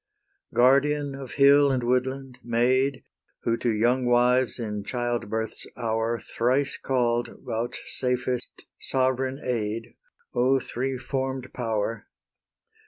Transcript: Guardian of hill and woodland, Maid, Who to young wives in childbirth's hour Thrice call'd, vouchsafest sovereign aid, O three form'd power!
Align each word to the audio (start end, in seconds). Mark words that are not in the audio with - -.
Guardian 0.51 1.13
of 1.13 1.33
hill 1.33 1.69
and 1.69 1.83
woodland, 1.83 2.39
Maid, 2.43 3.03
Who 3.43 3.55
to 3.57 3.71
young 3.71 4.05
wives 4.07 4.57
in 4.57 4.83
childbirth's 4.83 5.67
hour 5.77 6.17
Thrice 6.17 6.75
call'd, 6.75 7.29
vouchsafest 7.45 8.63
sovereign 8.79 9.39
aid, 9.43 9.93
O 10.33 10.59
three 10.59 10.97
form'd 10.97 11.53
power! 11.53 12.07